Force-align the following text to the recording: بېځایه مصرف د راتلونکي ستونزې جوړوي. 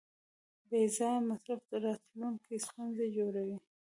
بېځایه 0.69 1.21
مصرف 1.29 1.61
د 1.71 1.73
راتلونکي 1.85 2.55
ستونزې 2.67 3.07
جوړوي. 3.17 3.57